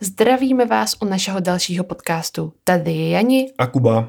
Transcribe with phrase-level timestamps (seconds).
[0.00, 2.52] Zdravíme vás u našeho dalšího podcastu.
[2.64, 4.08] Tady je Jani a Kuba.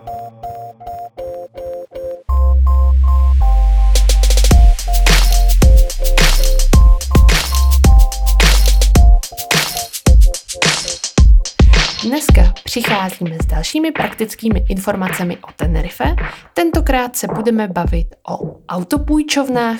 [12.04, 16.16] Dneska přicházíme s dalšími praktickými informacemi o Tenerife.
[16.54, 19.80] Tentokrát se budeme bavit o autopůjčovnách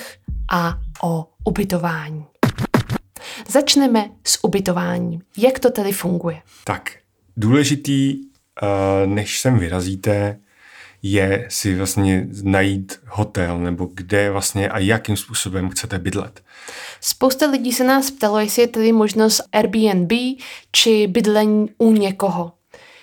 [0.52, 2.29] a o ubytování.
[3.48, 5.20] Začneme s ubytováním.
[5.36, 6.42] Jak to tady funguje?
[6.64, 6.90] Tak,
[7.36, 8.16] důležitý,
[8.62, 10.40] eh, než sem vyrazíte,
[11.02, 16.42] je si vlastně najít hotel nebo kde vlastně a jakým způsobem chcete bydlet.
[17.00, 20.12] Spousta lidí se nás ptalo, jestli je tady možnost Airbnb
[20.72, 22.52] či bydlení u někoho.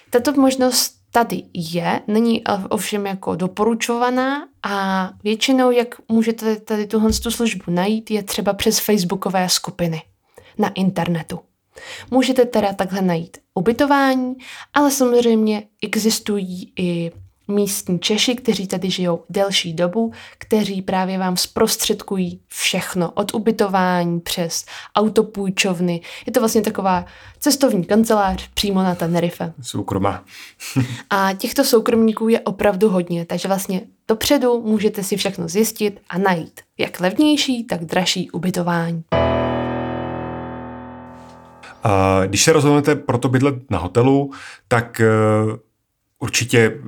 [0.09, 7.31] Tato možnost tady je, není ovšem jako doporučovaná a většinou, jak můžete tady tuhle tu
[7.31, 10.01] službu najít, je třeba přes facebookové skupiny
[10.57, 11.39] na internetu.
[12.11, 14.35] Můžete teda takhle najít ubytování,
[14.73, 17.11] ale samozřejmě existují i
[17.47, 24.65] místní Češi, kteří tady žijou delší dobu, kteří právě vám zprostředkují všechno, od ubytování přes
[24.95, 26.01] autopůjčovny.
[26.25, 27.05] Je to vlastně taková
[27.39, 29.53] cestovní kancelář přímo na Tenerife.
[29.61, 30.23] Soukromá.
[31.09, 36.61] a těchto soukromníků je opravdu hodně, takže vlastně dopředu můžete si všechno zjistit a najít
[36.77, 39.03] jak levnější, tak dražší ubytování.
[42.27, 44.31] Když se rozhodnete pro to bydlet na hotelu,
[44.67, 45.01] tak
[45.47, 45.55] uh,
[46.19, 46.79] určitě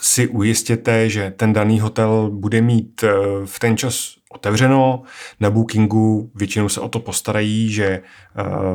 [0.00, 3.10] si ujistěte, že ten daný hotel bude mít eh,
[3.44, 5.02] v ten čas otevřeno.
[5.40, 8.02] Na Bookingu většinou se o to postarají, že eh,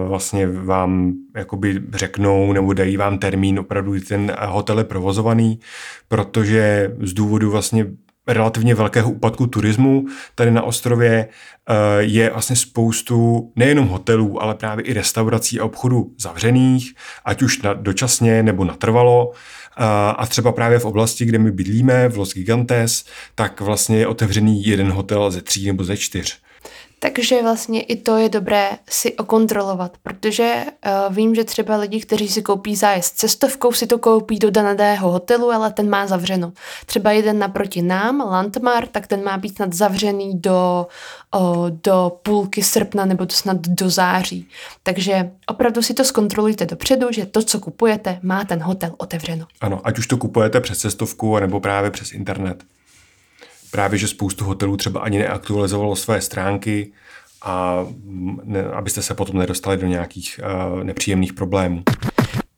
[0.07, 5.59] vlastně vám jakoby řeknou nebo dají vám termín, opravdu ten hotel je provozovaný,
[6.07, 7.85] protože z důvodu vlastně
[8.27, 11.27] relativně velkého úpadku turismu tady na ostrově
[11.69, 16.93] eh, je vlastně spoustu nejenom hotelů, ale právě i restaurací a obchodů zavřených,
[17.25, 19.31] ať už na dočasně nebo natrvalo.
[20.17, 24.65] A třeba právě v oblasti, kde my bydlíme, v Los Gigantes, tak vlastně je otevřený
[24.65, 26.42] jeden hotel ze tří nebo ze čtyř.
[27.03, 32.27] Takže vlastně i to je dobré si okontrolovat, protože uh, vím, že třeba lidi, kteří
[32.27, 36.53] si koupí zájezd cestovkou, si to koupí do daného hotelu, ale ten má zavřeno.
[36.85, 40.87] Třeba jeden naproti nám, Landmar, tak ten má být snad zavřený do,
[41.35, 44.47] uh, do půlky srpna nebo to snad do září.
[44.83, 49.45] Takže opravdu si to zkontrolujte dopředu, že to, co kupujete, má ten hotel otevřeno.
[49.61, 52.63] Ano, ať už to kupujete přes cestovku, nebo právě přes internet
[53.73, 56.91] právě, že spoustu hotelů třeba ani neaktualizovalo své stránky
[57.41, 57.85] a
[58.43, 60.39] ne, abyste se potom nedostali do nějakých
[60.73, 61.83] uh, nepříjemných problémů.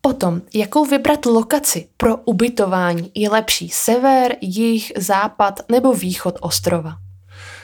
[0.01, 3.11] Potom, jakou vybrat lokaci pro ubytování?
[3.15, 6.95] Je lepší sever, jih, západ nebo východ ostrova?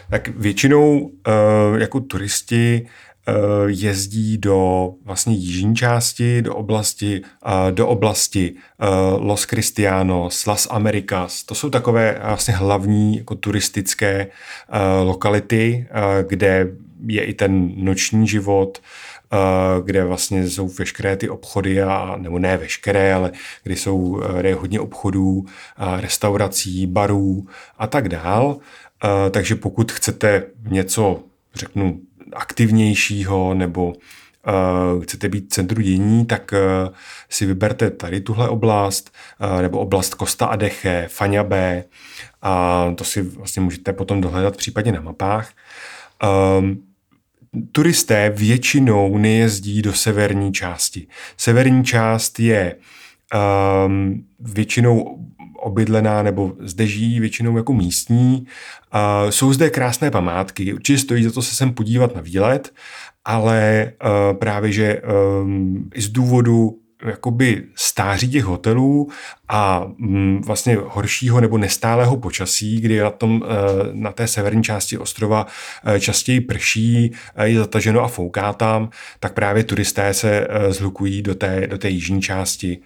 [0.10, 1.12] Tak většinou uh,
[1.78, 2.88] jako turisti
[3.68, 8.86] jezdí do vlastně jižní části, do oblasti, eh, do oblasti eh,
[9.18, 11.44] Los Cristianos, Las Americas.
[11.44, 14.28] To jsou takové vlastně hlavní jako turistické
[15.04, 15.88] lokality,
[16.28, 16.72] kde
[17.08, 18.82] je i ten noční život,
[19.84, 23.32] kde vlastně jsou veškeré ty obchody, a, nebo ne veškeré, ale
[23.64, 25.46] kde jsou kde je hodně obchodů,
[26.00, 28.58] restaurací, barů a tak dál.
[29.32, 31.24] Takže pokud chcete něco,
[31.56, 32.00] řeknu,
[32.34, 36.94] aktivnějšího nebo uh, chcete být centru dění, tak uh,
[37.30, 39.12] si vyberte tady tuhle oblast,
[39.54, 41.84] uh, nebo oblast Costa Adeche, Faňabé,
[42.42, 45.52] a to si vlastně můžete potom dohledat případně na mapách.
[46.60, 46.84] Um,
[47.72, 51.08] turisté většinou nejezdí do severní části.
[51.38, 52.76] Severní část je
[53.34, 55.18] um, většinou
[55.62, 58.46] obydlená nebo zde žijí většinou jako místní.
[58.94, 62.74] Uh, jsou zde krásné památky, určitě stojí za to se sem podívat na výlet,
[63.26, 69.10] ale uh, právě, že um, i z důvodu jakoby stáří těch hotelů
[69.50, 74.98] a mm, vlastně horšího nebo nestálého počasí, kdy na, tom, eh, na té severní části
[74.98, 75.48] ostrova
[75.86, 81.36] eh, častěji prší, eh, je zataženo a fouká tam, tak právě turisté se zhlukují do
[81.36, 82.78] té, do té jižní části,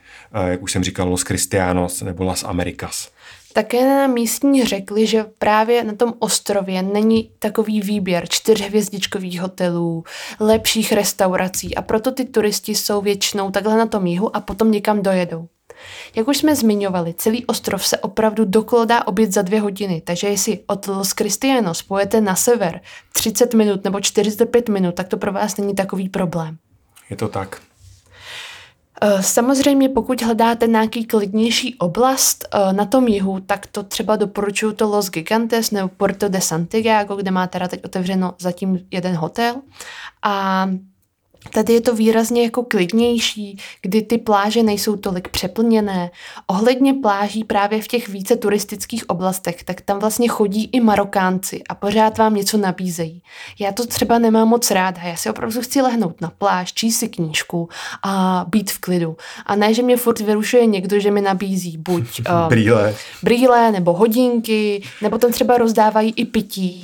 [0.47, 3.11] jak už jsem říkal, Los Cristianos nebo Las Americas.
[3.55, 10.03] Také na místní řekli, že právě na tom ostrově není takový výběr čtyřhvězdičkových hotelů,
[10.39, 15.01] lepších restaurací a proto ty turisti jsou většinou takhle na tom jihu a potom někam
[15.01, 15.47] dojedou.
[16.15, 20.27] Jak už jsme zmiňovali, celý ostrov se opravdu dokolo dá obět za dvě hodiny, takže
[20.27, 22.81] jestli od Los Cristianos pojete na sever
[23.13, 26.57] 30 minut nebo 45 minut, tak to pro vás není takový problém.
[27.09, 27.61] Je to tak.
[29.01, 34.73] Eh, samozřejmě, pokud hledáte nějaký klidnější oblast eh, na tom jihu, tak to třeba doporučuju
[34.73, 39.55] to Los Gigantes nebo Porto de Santiago, kde má teda teď otevřeno zatím jeden hotel.
[40.23, 40.67] A
[41.53, 46.11] Tady je to výrazně jako klidnější, kdy ty pláže nejsou tolik přeplněné.
[46.47, 51.75] Ohledně pláží právě v těch více turistických oblastech, tak tam vlastně chodí i Marokánci a
[51.75, 53.21] pořád vám něco nabízejí.
[53.59, 57.09] Já to třeba nemám moc ráda, já si opravdu chci lehnout na pláž, číst si
[57.09, 57.69] knížku
[58.03, 59.17] a být v klidu.
[59.45, 62.95] A ne, že mě furt vyrušuje někdo, že mi nabízí buď uh, brýle.
[63.23, 66.81] brýle nebo hodinky, nebo tam třeba rozdávají i pití.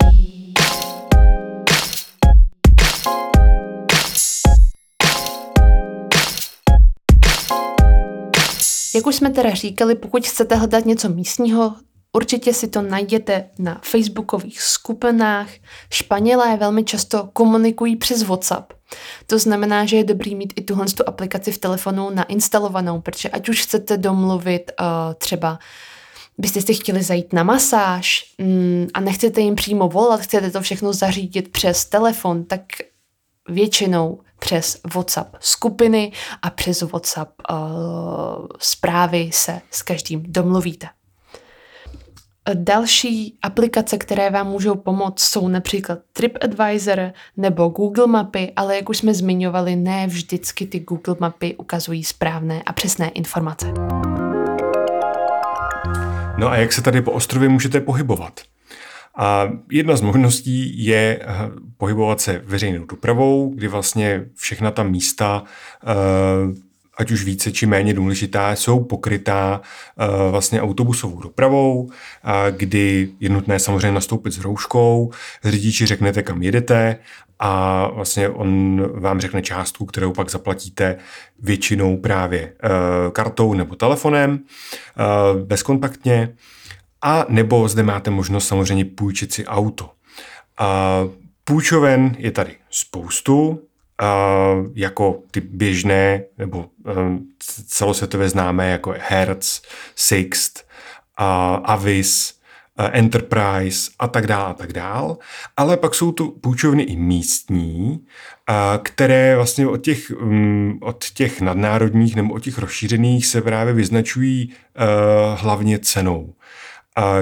[8.96, 11.76] Jak už jsme teda říkali, pokud chcete hledat něco místního,
[12.14, 15.50] určitě si to najděte na facebookových skupinách.
[15.94, 18.74] Španělé velmi často komunikují přes WhatsApp.
[19.28, 23.50] To znamená, že je dobrý mít i tuhle tu aplikaci v telefonu nainstalovanou, protože ať
[23.50, 24.86] už chcete domluvit uh,
[25.18, 25.60] třeba
[26.38, 30.94] byste si chtěli zajít na masáž mm, a nechcete jim přímo volat, chcete to všechno
[30.94, 32.62] zařídit přes telefon, tak
[33.50, 36.12] většinou přes WhatsApp skupiny
[36.42, 37.58] a přes WhatsApp uh,
[38.60, 40.88] zprávy se s každým domluvíte.
[42.54, 48.98] Další aplikace, které vám můžou pomoct, jsou například TripAdvisor nebo Google Mapy, ale jak už
[48.98, 53.74] jsme zmiňovali, ne vždycky ty Google Mapy ukazují správné a přesné informace.
[56.38, 58.40] No a jak se tady po ostrově můžete pohybovat?
[59.16, 61.26] A jedna z možností je eh,
[61.78, 65.44] pohybovat se veřejnou dopravou, kdy vlastně všechna ta místa,
[65.84, 69.62] eh, ať už více či méně důležitá, jsou pokrytá
[70.00, 71.90] eh, vlastně autobusovou dopravou,
[72.52, 75.12] kdy je nutné samozřejmě nastoupit s rouškou,
[75.44, 76.96] řidiči řeknete, kam jedete
[77.40, 80.98] a vlastně on vám řekne částku, kterou pak zaplatíte
[81.40, 82.54] většinou právě
[83.12, 84.40] kartou nebo telefonem
[85.46, 86.34] bezkontaktně.
[87.02, 89.90] A nebo zde máte možnost samozřejmě půjčit si auto.
[90.58, 91.00] A
[91.44, 93.62] půjčoven je tady spoustu,
[94.74, 96.66] jako ty běžné nebo
[96.98, 97.28] um,
[97.68, 99.62] celosvětově známé jako Hertz,
[99.96, 100.68] Sixt,
[101.64, 102.42] Avis,
[102.78, 105.16] Enterprise a tak dále a tak dále.
[105.58, 108.06] Ale pak jsou tu půjčovny i místní,
[108.84, 114.50] které vlastně od těch, um, od těch nadnárodních nebo od těch rozšířených se právě vyznačují
[114.54, 116.34] uh, hlavně cenou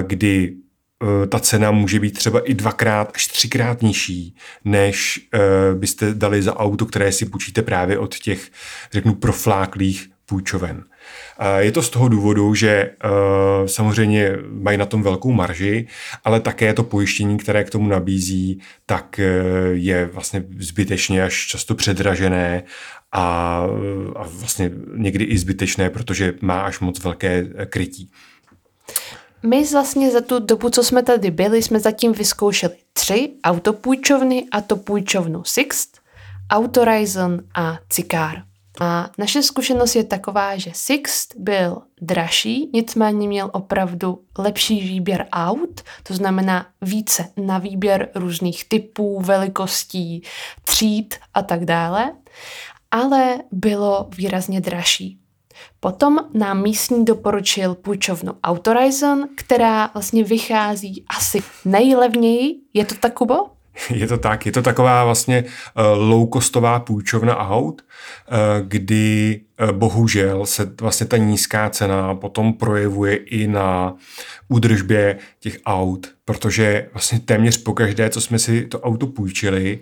[0.02, 0.54] kdy
[1.22, 6.42] e, ta cena může být třeba i dvakrát až třikrát nižší, než e, byste dali
[6.42, 8.50] za auto, které si půjčíte právě od těch,
[8.92, 10.84] řeknu, profláklých půjčoven.
[11.58, 12.94] Je to z toho důvodu, že e,
[13.66, 15.86] samozřejmě mají na tom velkou marži,
[16.24, 19.20] ale také to pojištění, které k tomu nabízí, tak
[19.72, 22.62] je vlastně zbytečně až často předražené
[23.12, 23.56] a,
[24.16, 28.10] a vlastně někdy i zbytečné, protože má až moc velké krytí.
[29.42, 34.60] My vlastně za tu dobu, co jsme tady byli, jsme zatím vyzkoušeli tři autopůjčovny, a
[34.60, 35.98] to půjčovnu Sixt,
[36.50, 38.42] Autorizon a Cikár.
[38.80, 45.80] A naše zkušenost je taková, že Sixt byl dražší, nicméně měl opravdu lepší výběr aut,
[46.02, 50.22] to znamená více na výběr různých typů, velikostí,
[50.64, 52.12] tříd a tak dále,
[52.90, 55.18] ale bylo výrazně dražší.
[55.80, 62.54] Potom nám místní doporučil půjčovnu Autorizon, která vlastně vychází asi nejlevněji.
[62.74, 63.34] Je to tak, Kubo?
[63.90, 70.46] Je to tak, je to taková vlastně uh, low-costová půjčovna aut, uh, kdy uh, bohužel
[70.46, 73.94] se vlastně ta nízká cena potom projevuje i na
[74.48, 79.78] údržbě těch aut, protože vlastně téměř po každé, co jsme si to auto půjčili,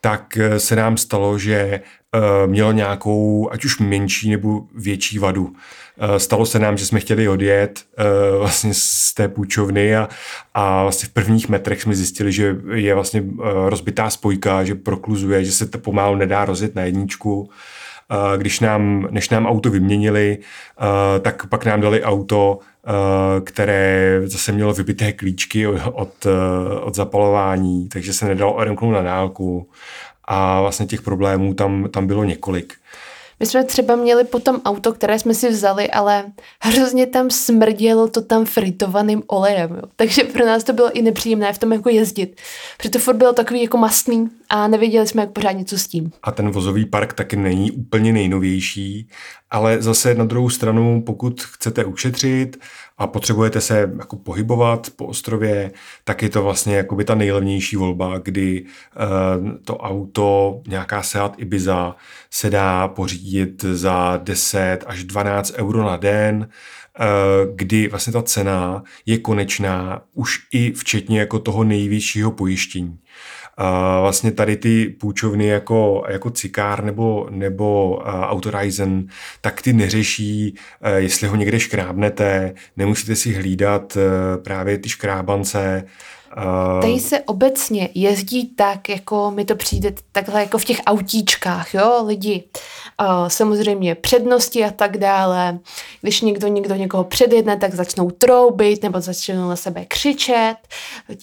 [0.00, 1.80] tak se nám stalo, že
[2.16, 5.52] Eh, mělo nějakou, ať už menší nebo větší vadu.
[5.98, 10.08] Eh, stalo se nám, že jsme chtěli odjet eh, vlastně z té půjčovny a,
[10.54, 13.22] a vlastně v prvních metrech jsme zjistili, že je vlastně
[13.68, 17.50] rozbitá spojka, že prokluzuje, že se to pomalu nedá rozjet na jedničku.
[18.36, 20.38] Když nám, než nám auto vyměnili,
[21.22, 22.58] tak pak nám dali auto,
[23.44, 26.26] které zase mělo vybité klíčky od,
[26.80, 29.70] od zapalování, takže se nedalo odemknout na dálku
[30.24, 32.74] a vlastně těch problémů tam, tam bylo několik.
[33.40, 36.24] My jsme třeba měli potom auto, které jsme si vzali, ale
[36.62, 39.70] hrozně tam smrdělo to tam fritovaným olejem.
[39.70, 39.82] Jo.
[39.96, 42.40] Takže pro nás to bylo i nepříjemné v tom jako jezdit.
[42.76, 46.10] Protože to furt bylo takový jako mastný a nevěděli jsme, jak pořád něco s tím.
[46.22, 49.08] A ten vozový park taky není úplně nejnovější,
[49.50, 52.56] ale zase na druhou stranu, pokud chcete ušetřit
[52.98, 55.72] a potřebujete se jako pohybovat po ostrově,
[56.04, 61.96] tak je to vlastně jakoby ta nejlevnější volba, kdy uh, to auto, nějaká Seat Ibiza,
[62.30, 66.48] se dá pořídit za 10 až 12 euro na den,
[67.00, 67.04] eh,
[67.54, 72.98] kdy vlastně ta cena je konečná už i včetně jako toho nejvyššího pojištění.
[73.56, 79.06] A vlastně tady ty půjčovny jako, jako Cikár nebo, nebo Autorizen,
[79.40, 80.54] tak ty neřeší,
[80.96, 83.96] jestli ho někde škrábnete, nemusíte si hlídat
[84.42, 85.84] právě ty škrábance,
[86.80, 92.04] Tady se obecně jezdí tak, jako mi to přijde takhle jako v těch autíčkách, jo,
[92.06, 92.44] lidi.
[93.28, 95.58] Samozřejmě přednosti a tak dále.
[96.00, 100.56] Když někdo, někdo někoho předjedne, tak začnou troubit nebo začnou na sebe křičet.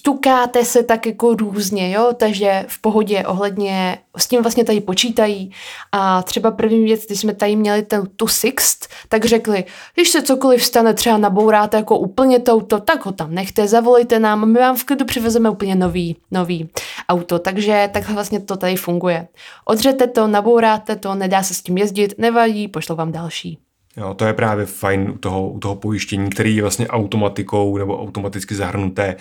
[0.02, 5.50] Tukáte se tak jako různě, jo, takže v pohodě ohledně, s tím vlastně tady počítají.
[5.92, 9.64] A třeba první věc, když jsme tady měli ten, tu Sixt, tak řekli,
[9.94, 14.52] když se cokoliv stane, třeba nabouráte jako úplně touto, tak ho tam nechte, zavolejte nám,
[14.52, 16.68] my vám v klidu přivezeme úplně nový, nový
[17.08, 17.38] auto.
[17.38, 19.28] Takže takhle vlastně to tady funguje.
[19.64, 23.58] Odřete to, nabouráte to, nedá se s tím jezdit, nevadí, pošlou vám další.
[23.96, 28.02] Jo, to je právě fajn u toho, u toho pojištění, který je vlastně automatikou nebo
[28.02, 29.16] automaticky zahrnuté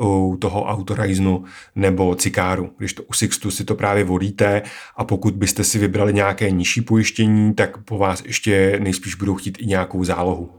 [0.00, 2.70] u toho autoriznu nebo cikáru.
[2.78, 4.62] Když to u Sixtu si to právě volíte
[4.96, 9.58] a pokud byste si vybrali nějaké nižší pojištění, tak po vás ještě nejspíš budou chtít
[9.60, 10.50] i nějakou zálohu.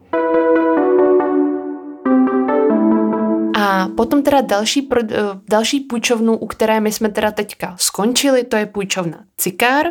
[3.59, 5.17] A potom teda další, pro, eh,
[5.49, 9.85] další půjčovnu, u které my jsme teda teďka skončili, to je půjčovna Cikár,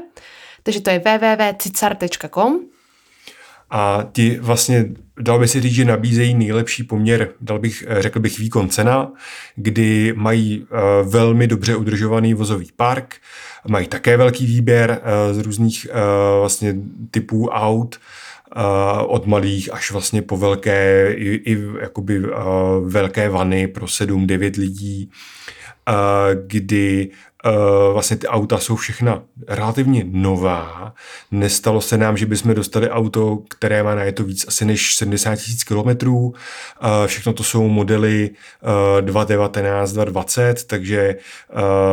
[0.62, 2.75] takže to je www.cicar.com.
[3.70, 4.84] A ti vlastně,
[5.20, 9.12] dal by si říct, že nabízejí nejlepší poměr, dal bych, eh, řekl bych výkon cena,
[9.56, 13.16] kdy mají uh, velmi dobře udržovaný vozový park,
[13.68, 15.86] mají také velký výběr uh, z různých
[16.40, 16.74] vlastně
[17.10, 17.96] typů aut,
[19.06, 22.22] od malých až vlastně po velké, i, i jakoby
[22.84, 25.10] velké vany pro 7-9 lidí,
[26.46, 27.10] kdy
[27.92, 30.94] vlastně ty auta jsou všechna relativně nová.
[31.30, 34.96] Nestalo se nám, že bychom dostali auto, které má na je to víc asi než
[34.96, 36.34] 70 tisíc kilometrů.
[37.06, 38.30] Všechno to jsou modely
[39.00, 41.16] 2019, 2020, takže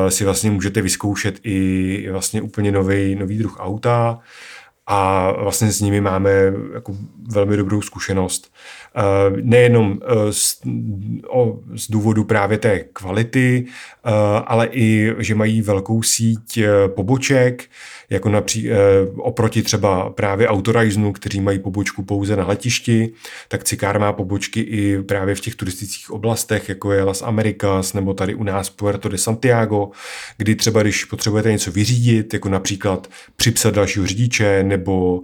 [0.10, 4.20] si vlastně můžete vyzkoušet i vlastně úplně nový, nový druh auta
[4.88, 6.32] a vlastně s nimi máme
[6.74, 6.96] jako
[7.32, 8.54] velmi dobrou zkušenost.
[8.96, 10.60] Eh, nejenom eh, z,
[11.30, 14.12] o, z důvodu právě té kvality, eh,
[14.46, 17.64] ale i, že mají velkou síť poboček,
[18.10, 18.70] jako napří,
[19.18, 23.14] oproti třeba právě Autorizenu, kteří mají pobočku pouze na letišti,
[23.48, 28.14] tak Cikár má pobočky i právě v těch turistických oblastech, jako je Las Americas nebo
[28.14, 29.90] tady u nás Puerto de Santiago,
[30.38, 35.24] kdy třeba když potřebujete něco vyřídit, jako například připsat dalšího řidiče nebo uh,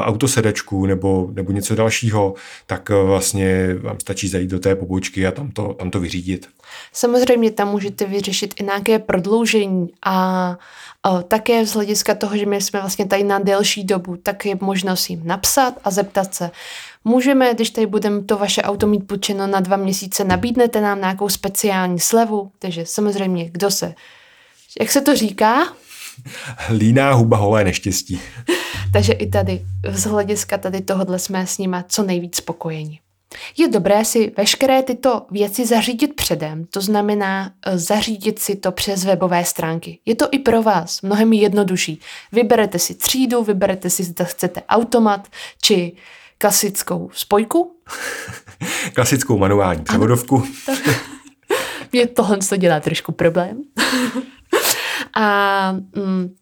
[0.00, 2.34] autosedačku nebo, nebo něco dalšího,
[2.66, 6.48] tak vlastně vám stačí zajít do té pobočky a tam to, tam to vyřídit.
[6.92, 10.58] Samozřejmě tam můžete vyřešit i nějaké prodloužení a
[11.02, 14.56] a také z hlediska toho, že my jsme vlastně tady na delší dobu, tak je
[14.60, 16.50] možnost jim napsat a zeptat se,
[17.04, 21.28] můžeme, když tady budeme to vaše auto mít půjčeno na dva měsíce, nabídnete nám nějakou
[21.28, 23.94] speciální slevu, takže samozřejmě, kdo se,
[24.80, 25.72] jak se to říká?
[26.76, 28.20] Líná huba holé neštěstí.
[28.92, 33.00] Takže i tady z hlediska tady tohohle jsme s nima co nejvíc spokojeni.
[33.56, 39.04] Je dobré si veškeré tyto věci zařídit předem, to znamená eh, zařídit si to přes
[39.04, 39.98] webové stránky.
[40.06, 42.00] Je to i pro vás mnohem jednodušší.
[42.32, 45.28] Vyberete si třídu, vyberete si, zda chcete automat
[45.62, 45.92] či
[46.38, 47.76] klasickou spojku.
[48.94, 50.44] Klasickou manuální převodovku.
[51.92, 53.62] Mě tohle to dělá trošku problém.
[55.14, 56.34] A mm,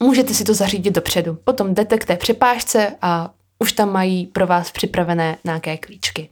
[0.00, 1.38] můžete si to zařídit dopředu.
[1.44, 6.30] Potom jdete k té přepážce a už tam mají pro vás připravené nějaké klíčky.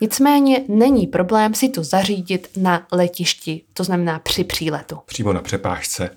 [0.00, 4.98] Nicméně není problém si to zařídit na letišti, to znamená při příletu.
[5.06, 6.16] Přímo na přepážce.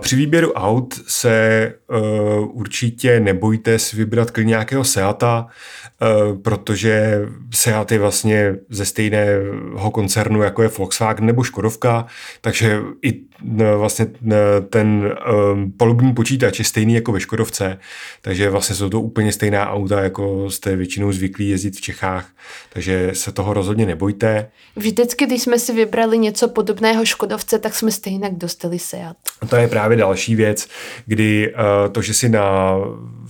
[0.00, 7.22] Při výběru aut se uh, určitě nebojte si vybrat klidně nějakého Seata, uh, protože
[7.54, 12.06] Seat je vlastně ze stejného koncernu, jako je Volkswagen nebo Škodovka,
[12.40, 14.06] takže i uh, vlastně
[14.70, 15.14] ten
[15.76, 17.78] polubní počítač je stejný jako ve Škodovce,
[18.22, 22.26] takže vlastně jsou to úplně stejná auta, jako jste většinou zvyklí jezdit v Čechách,
[22.72, 24.50] takže se toho rozhodně nebojte.
[24.76, 29.16] Vždycky, když jsme si vybrali něco podobného Škodovce, tak jsme stejně dostali Seat.
[29.48, 30.68] To je právě další věc,
[31.06, 32.74] kdy uh, to, že si na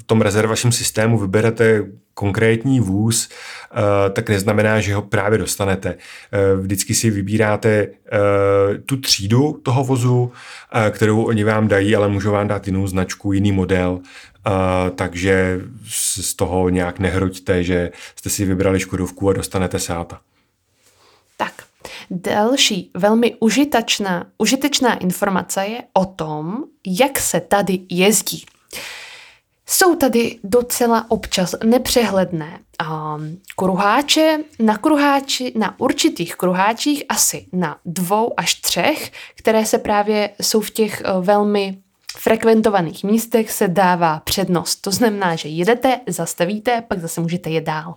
[0.07, 3.79] tom rezervačním systému vyberete konkrétní vůz, uh,
[4.13, 5.95] tak neznamená, že ho právě dostanete.
[5.95, 7.87] Uh, vždycky si vybíráte
[8.87, 10.33] tu třídu toho vozu,
[10.91, 14.01] kterou oni vám dají, ale můžou vám dát jinou značku, jiný model,
[14.95, 20.21] takže z toho nějak nehroďte, že jste si vybrali Škodovku a dostanete Seata.
[21.37, 21.53] Tak,
[22.11, 28.47] Další velmi užitečná, užitečná informace je o tom, jak se tady jezdí.
[29.67, 32.59] Jsou tady docela občas nepřehledné
[32.91, 34.39] um, kruháče.
[34.59, 40.71] Na kruháči, na určitých kruháčích asi na dvou až třech, které se právě jsou v
[40.71, 41.79] těch uh, velmi
[42.17, 44.77] frekventovaných místech se dává přednost.
[44.77, 47.95] To znamená, že jedete, zastavíte, pak zase můžete jet dál.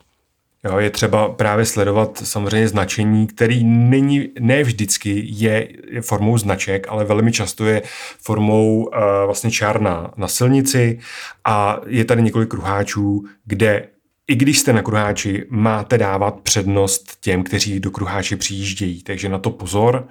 [0.66, 5.68] Jo, je třeba právě sledovat samozřejmě značení, který není, ne vždycky je
[6.02, 7.82] formou značek, ale velmi často je
[8.20, 8.92] formou uh,
[9.26, 11.00] vlastně čár na, na silnici
[11.46, 13.88] a je tady několik kruháčů, kde
[14.28, 19.04] i když jste na kruháči, máte dávat přednost těm, kteří do kruháče přijíždějí.
[19.04, 20.08] Takže na to pozor.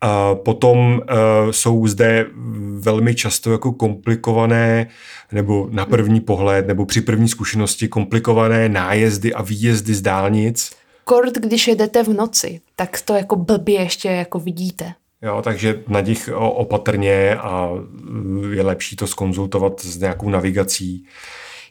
[0.00, 2.26] A potom uh, jsou zde
[2.78, 4.86] velmi často jako komplikované,
[5.32, 10.72] nebo na první pohled, nebo při první zkušenosti komplikované nájezdy a výjezdy z dálnic.
[11.04, 14.94] Kort, když jedete v noci, tak to jako blbě ještě jako vidíte.
[15.22, 17.70] Jo, takže na nich opatrně a
[18.50, 21.06] je lepší to skonzultovat s nějakou navigací.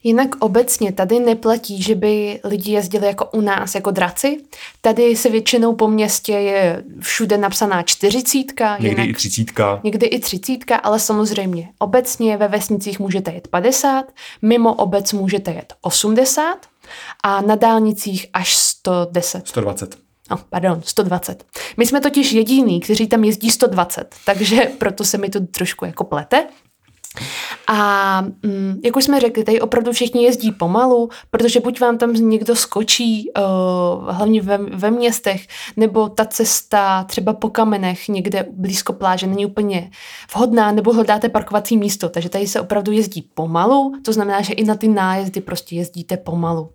[0.04, 4.38] Jinak obecně tady neplatí, že by lidi jezdili jako u nás, jako draci.
[4.82, 8.78] Tady se většinou po městě je všude napsaná čtyřicítka.
[8.78, 9.80] Někdy jinak, i třicítka.
[9.84, 14.06] Někdy i třicítka, ale samozřejmě obecně ve vesnicích můžete jet 50,
[14.42, 16.58] mimo obec můžete jet 80
[17.24, 19.48] a na dálnicích až 110.
[19.48, 20.04] 120.
[20.32, 21.46] No, pardon, 120.
[21.78, 26.04] My jsme totiž jediní, kteří tam jezdí 120, takže proto se mi to trošku jako
[26.04, 26.48] plete.
[27.68, 32.14] A mm, jak už jsme řekli, tady opravdu všichni jezdí pomalu, protože buď vám tam
[32.14, 33.44] někdo skočí, uh,
[34.10, 39.92] hlavně ve, ve městech, nebo ta cesta třeba po kamenech někde blízko pláže není úplně
[40.36, 44.64] vhodná, nebo hledáte parkovací místo, takže tady se opravdu jezdí pomalu, to znamená, že i
[44.64, 46.70] na ty nájezdy prostě jezdíte pomalu.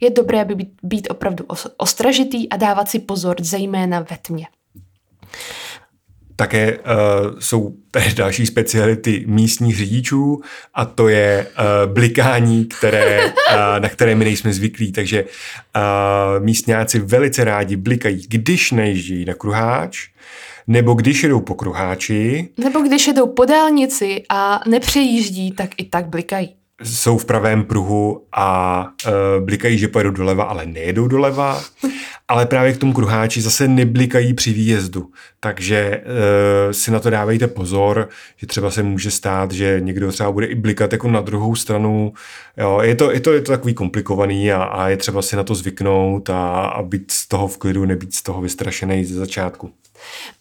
[0.00, 1.44] Je dobré, aby být, být opravdu
[1.76, 4.46] ostražitý a dávat si pozor, zejména ve tmě.
[6.36, 6.84] Také uh,
[7.38, 10.40] jsou tady další speciality místních řidičů
[10.74, 13.32] a to je uh, blikání, které, uh,
[13.78, 14.92] na které my nejsme zvyklí.
[14.92, 20.08] Takže uh, místňáci velice rádi blikají, když nejíždí na kruháč,
[20.66, 22.48] nebo když jedou po kruháči.
[22.58, 28.24] Nebo když jedou po dálnici a nepřejíždí, tak i tak blikají jsou v pravém pruhu
[28.32, 31.60] a uh, blikají, že pojedou doleva, ale nejedou doleva.
[32.28, 35.10] Ale právě k tomu kruháči zase neblikají při výjezdu.
[35.40, 40.32] Takže uh, si na to dávejte pozor, že třeba se může stát, že někdo třeba
[40.32, 42.12] bude i blikat jako na druhou stranu.
[42.56, 45.44] Jo, je, to, je, to, je to takový komplikovaný a, a je třeba si na
[45.44, 49.70] to zvyknout a, a být z toho v klidu, nebýt z toho vystrašený ze začátku.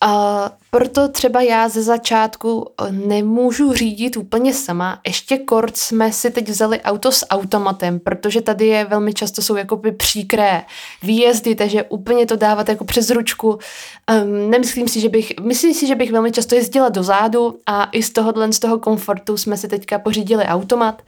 [0.02, 5.00] A proto třeba já ze začátku eh, nemůžu řídit úplně sama.
[5.08, 9.56] Ještě kort jsme si teď vzali auto s automatem, protože tady je velmi často jsou
[9.56, 10.64] jakoby příkré
[11.04, 13.50] výjezdy, takže úplně to dávat jako přes ručku.
[13.50, 18.04] Um, nemyslím si, že bych, myslím si, že bych velmi často jezdila dozadu a i
[18.04, 21.02] z tohohle, z toho komfortu jsme si teďka pořídili automat.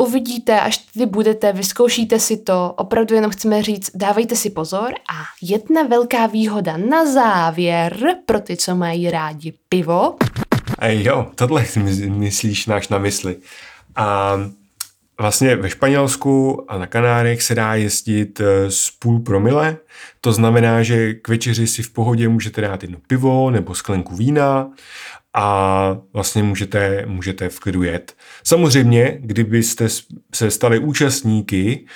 [0.00, 5.14] Uvidíte, až vy budete, vyzkoušíte si to, opravdu jenom chceme říct, dávejte si pozor a
[5.42, 10.16] jedna velká výhoda na závěr pro ty, co mají rádi pivo.
[10.78, 11.64] A jo, tohle
[12.08, 13.36] myslíš náš na mysli.
[13.96, 14.36] A
[15.20, 19.76] vlastně ve Španělsku a na Kanárech se dá jezdit eh, z půl promile,
[20.20, 24.70] to znamená, že k večeři si v pohodě můžete dát jedno pivo nebo sklenku vína
[25.34, 28.16] a vlastně můžete, můžete v klidu jet.
[28.44, 29.88] Samozřejmě, kdybyste
[30.34, 31.86] se stali účastníky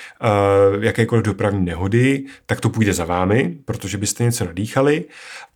[0.75, 5.05] uh, jakékoliv dopravní nehody, tak to půjde za vámi, protože byste něco nadýchali,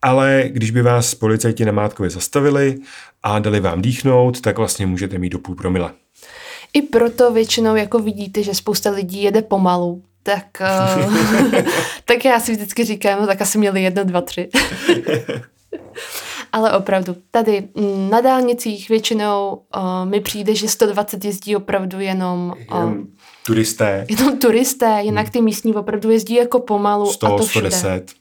[0.01, 2.77] ale když by vás policajti na Mátkově zastavili
[3.23, 5.91] a dali vám dýchnout, tak vlastně můžete mít do půl promile.
[6.73, 10.45] I proto většinou jako vidíte, že spousta lidí jede pomalu, tak,
[11.05, 11.15] uh,
[12.05, 14.49] tak já si vždycky říkám, no tak asi měli jedno, dva, tři.
[16.51, 22.53] Ale opravdu, tady mm, na dálnicích většinou uh, mi přijde, že 120 jezdí opravdu jenom...
[22.71, 23.05] Uh, jenom
[23.45, 24.05] turisté.
[24.10, 25.32] Jenom turisté, jinak hmm.
[25.32, 27.71] ty místní opravdu jezdí jako pomalu 100, a to všude.
[27.71, 28.13] 110.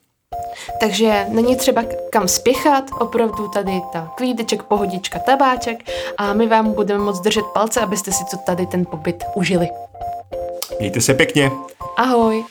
[0.80, 5.78] Takže není třeba kam spěchat, opravdu tady ta klídeček, pohodička, tabáček
[6.18, 9.68] a my vám budeme moc držet palce, abyste si to tady ten pobyt užili.
[10.80, 11.50] Mějte se pěkně.
[11.96, 12.44] Ahoj.